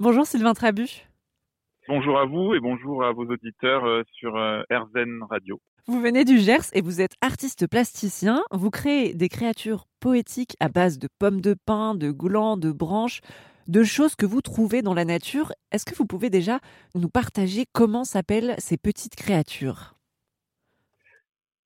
[0.00, 0.86] Bonjour Sylvain Trabu.
[1.88, 5.60] Bonjour à vous et bonjour à vos auditeurs euh, sur euh, RZN Radio.
[5.88, 8.44] Vous venez du Gers et vous êtes artiste plasticien.
[8.52, 13.22] Vous créez des créatures poétiques à base de pommes de pin, de glands, de branches,
[13.66, 15.50] de choses que vous trouvez dans la nature.
[15.72, 16.60] Est-ce que vous pouvez déjà
[16.94, 19.96] nous partager comment s'appellent ces petites créatures?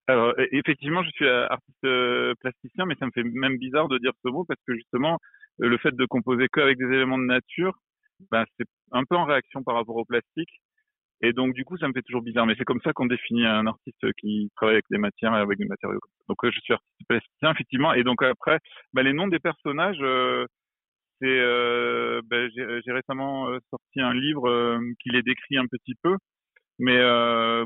[0.06, 3.96] Alors e, effectivement, je suis artiste euh, plasticien, mais ça me fait même bizarre de
[3.96, 5.18] dire ce mot parce que justement,
[5.58, 7.78] le fait de composer que avec des éléments de nature,
[8.30, 10.50] ben, c'est un peu en réaction par rapport au plastique.
[11.20, 12.46] Et donc, du coup, ça me fait toujours bizarre.
[12.46, 15.58] Mais c'est comme ça qu'on définit un artiste qui travaille avec des matières et avec
[15.58, 16.00] des matériaux.
[16.28, 17.92] Donc, euh, je suis artiste plasticien, effectivement.
[17.94, 18.58] Et donc, après,
[18.92, 20.46] bah, les noms des personnages, euh,
[21.20, 26.16] c'est, euh, bah, j'ai récemment euh, sorti un livre qui les décrit un petit peu.
[26.80, 26.98] Mais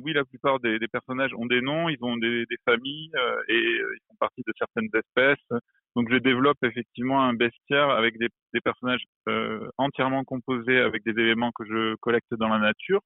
[0.03, 3.11] oui, la plupart des, des, personnages ont des noms, ils ont des, des familles
[3.49, 5.61] et ils font partie de certaines espèces.
[5.97, 11.13] Donc je développe effectivement un bestiaire avec des, des personnages euh, entièrement composés avec des
[11.13, 13.01] éléments que je collecte dans la nature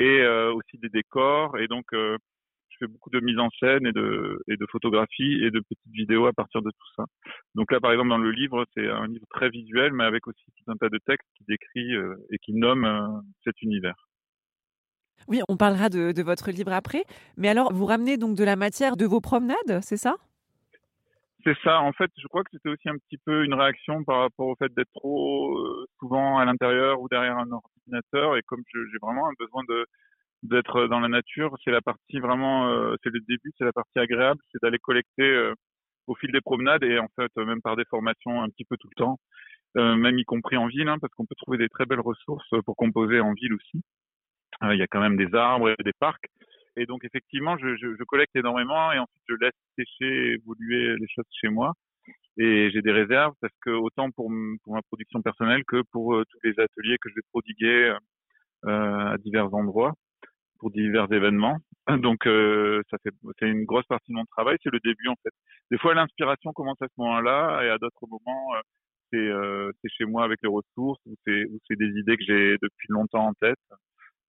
[0.00, 1.58] et euh, aussi des décors.
[1.58, 2.18] Et donc euh,
[2.68, 5.92] je fais beaucoup de mise en scène et de, et de photographie et de petites
[5.92, 7.04] vidéos à partir de tout ça.
[7.54, 10.44] Donc là par exemple dans le livre c'est un livre très visuel mais avec aussi
[10.56, 13.08] tout un tas de textes qui décrit euh, et qui nomme euh,
[13.44, 13.96] cet univers.
[15.28, 17.04] Oui, on parlera de, de votre livre après.
[17.36, 20.16] Mais alors, vous ramenez donc de la matière de vos promenades, c'est ça?
[21.44, 21.80] C'est ça.
[21.80, 24.56] En fait, je crois que c'était aussi un petit peu une réaction par rapport au
[24.56, 28.36] fait d'être trop euh, souvent à l'intérieur ou derrière un ordinateur.
[28.36, 29.86] Et comme j'ai vraiment un besoin de
[30.42, 33.98] d'être dans la nature, c'est la partie vraiment, euh, c'est le début, c'est la partie
[33.98, 35.54] agréable, c'est d'aller collecter euh,
[36.06, 38.88] au fil des promenades et en fait même par des formations un petit peu tout
[38.88, 39.18] le temps,
[39.76, 42.76] même y compris en ville, hein, parce qu'on peut trouver des très belles ressources pour
[42.76, 43.82] composer en ville aussi.
[44.62, 46.26] Il y a quand même des arbres et des parcs.
[46.76, 51.48] Et donc effectivement, je, collecte énormément et ensuite je laisse sécher, évoluer les choses chez
[51.48, 51.72] moi.
[52.38, 56.38] Et j'ai des réserves parce que autant pour, ma production personnelle que pour euh, tous
[56.44, 57.94] les ateliers que je vais prodiguer
[58.66, 59.94] euh, à divers endroits
[60.60, 61.58] pour divers événements.
[62.02, 65.16] Donc euh, ça fait c'est une grosse partie de mon travail, c'est le début en
[65.22, 65.32] fait.
[65.70, 68.60] Des fois l'inspiration commence à ce moment-là et à d'autres moments euh,
[69.10, 73.26] c'est euh, chez moi avec les ressources ou c'est des idées que j'ai depuis longtemps
[73.26, 73.58] en tête.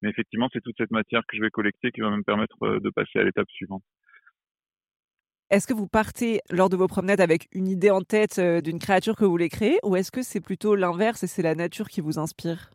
[0.03, 2.81] Mais effectivement, c'est toute cette matière que je vais collecter qui va me permettre euh,
[2.81, 3.83] de passer à l'étape suivante.
[5.51, 8.79] Est-ce que vous partez lors de vos promenades avec une idée en tête euh, d'une
[8.79, 11.89] créature que vous voulez créer ou est-ce que c'est plutôt l'inverse et c'est la nature
[11.89, 12.71] qui vous inspire?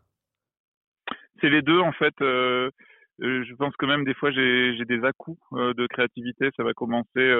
[1.40, 2.14] C'est les deux en fait.
[2.20, 2.70] Euh,
[3.18, 6.50] je pense que même des fois j'ai des à-coups de créativité.
[6.54, 7.32] Ça va commencer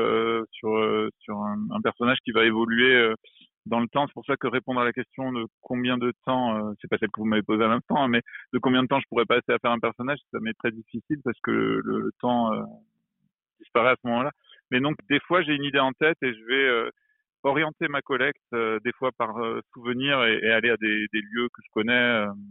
[0.52, 3.12] sur, sur un, un, personnage qui va évoluer
[3.66, 4.06] dans le temps.
[4.06, 6.98] C'est pour ça que répondre à la question de combien de temps, euh, c'est pas
[6.98, 8.22] celle que vous m'avez posée à l'instant, hein, mais
[8.52, 11.20] de combien de temps je pourrais passer à faire un personnage, ça m'est très difficile
[11.24, 12.62] parce que le, le temps euh,
[13.60, 14.30] disparaît à ce moment-là.
[14.70, 16.90] Mais donc des fois j'ai une idée en tête et je vais euh,
[17.42, 21.20] orienter ma collecte euh, des fois par euh, souvenir et, et, aller à des, des,
[21.20, 21.92] lieux que je connais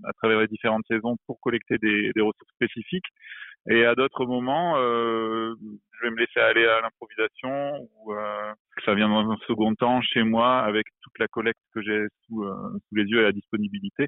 [0.03, 3.07] à travers les différentes saisons pour collecter des, des ressources spécifiques.
[3.67, 5.55] Et à d'autres moments, euh,
[5.97, 8.53] je vais me laisser aller à l'improvisation ou euh,
[8.85, 12.43] ça vient dans un second temps chez moi avec toute la collecte que j'ai sous,
[12.43, 12.53] euh,
[12.87, 14.07] sous les yeux et la disponibilité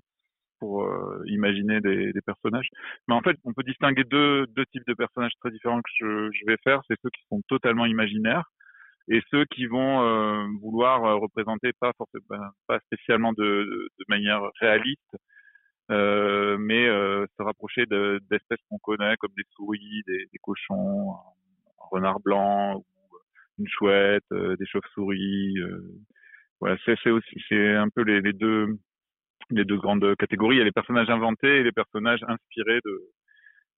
[0.59, 2.67] pour euh, imaginer des, des, personnages.
[3.07, 6.29] Mais en fait, on peut distinguer deux, deux types de personnages très différents que je,
[6.31, 6.81] je vais faire.
[6.87, 8.45] C'est ceux qui sont totalement imaginaires
[9.07, 15.15] et ceux qui vont euh, vouloir représenter pas forcément, pas spécialement de, de manière réaliste,
[15.89, 22.19] euh, mais euh, se rapprocher d'espèces qu'on connaît comme des souris, des, cochons, un renard
[22.19, 22.85] blanc, ou
[23.59, 25.55] une chouette, euh, des chauves-souris.
[26.59, 28.77] voilà, c'est aussi c'est un peu les, deux
[29.49, 30.57] les deux grandes catégories.
[30.57, 33.11] Il y a les personnages inventés et les personnages inspirés de,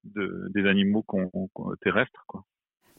[0.05, 1.05] de des animaux
[1.83, 2.27] terrestres.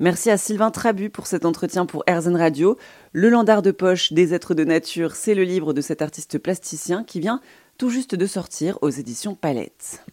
[0.02, 2.78] Merci à Sylvain Trabu pour cet entretien pour RZN Radio.
[3.12, 7.04] Le Landard de poche des êtres de nature, c'est le livre de cet artiste plasticien
[7.04, 7.42] qui vient
[7.80, 10.04] tout juste de sortir aux éditions Palette.